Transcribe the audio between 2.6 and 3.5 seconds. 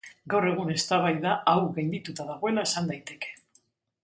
esan daiteke.